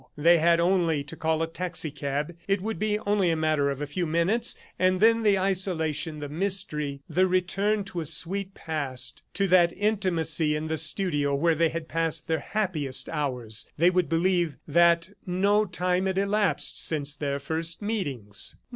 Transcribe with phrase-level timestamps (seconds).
[0.17, 2.35] They had only to call a taxicab.
[2.47, 6.27] It would be only a matter of a few minutes, and then the isolation, the
[6.27, 11.69] mystery, the return to a sweet past to that intimacy in the studio where they
[11.69, 13.69] had passed their happiest hours.
[13.77, 18.55] They would believe that no time had elapsed since their first meetings.